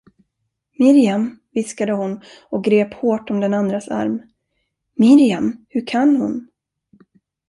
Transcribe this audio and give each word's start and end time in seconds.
Mirjam, 0.79 1.39
viskade 1.51 1.93
hon 1.93 2.21
och 2.49 2.63
grep 2.63 2.93
hårt 2.93 3.29
om 3.29 3.39
den 3.39 3.53
andras 3.53 3.87
arm, 3.87 4.21
Mirjam, 4.95 5.65
hur 5.69 5.87
kan 5.87 6.15
hon? 6.15 6.47